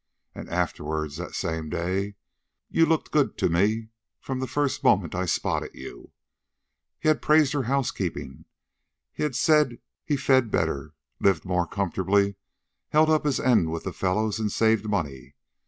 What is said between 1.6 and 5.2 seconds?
day: "You looked good to me from the first moment